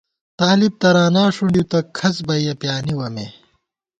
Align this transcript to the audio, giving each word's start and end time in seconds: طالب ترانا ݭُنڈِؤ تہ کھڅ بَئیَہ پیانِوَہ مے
طالب 0.39 0.73
ترانا 0.81 1.23
ݭُنڈِؤ 1.35 1.63
تہ 1.71 1.79
کھڅ 1.97 2.15
بَئیَہ 2.27 2.53
پیانِوَہ 2.61 3.07
مے 3.15 3.25